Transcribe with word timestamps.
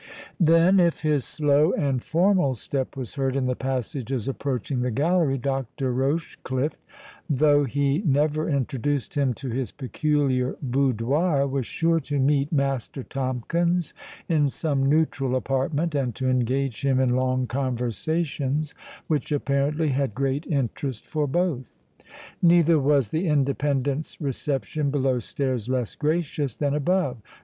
Then, 0.39 0.79
if 0.79 1.01
his 1.03 1.25
slow 1.25 1.73
and 1.73 2.01
formal 2.01 2.55
step 2.55 2.97
was 2.97 3.13
heard 3.13 3.35
in 3.35 3.45
the 3.45 3.55
passages 3.55 4.27
approaching 4.27 4.81
the 4.81 4.89
gallery, 4.89 5.37
Dr. 5.37 5.93
Rochecliffe, 5.93 6.75
though 7.29 7.65
he 7.65 7.99
never 8.03 8.49
introduced 8.49 9.13
him 9.13 9.35
to 9.35 9.49
his 9.51 9.71
peculiar 9.71 10.55
boudoir, 10.59 11.45
was 11.45 11.67
sure 11.67 11.99
to 11.99 12.17
meet 12.19 12.51
Master 12.51 13.03
Tomkins 13.03 13.93
in 14.27 14.49
some 14.49 14.89
neutral 14.89 15.35
apartment, 15.35 15.93
and 15.93 16.15
to 16.15 16.27
engage 16.27 16.81
him 16.83 16.99
in 16.99 17.15
long 17.15 17.45
conversations, 17.45 18.73
which 19.05 19.31
apparently 19.31 19.89
had 19.89 20.15
great 20.15 20.47
interest 20.47 21.05
for 21.05 21.27
both. 21.27 21.65
Neither 22.41 22.79
was 22.79 23.09
the 23.09 23.27
Independent's 23.27 24.19
reception 24.19 24.89
below 24.89 25.19
stairs 25.19 25.69
less 25.69 25.93
gracious 25.93 26.55
than 26.55 26.73
above. 26.73 27.17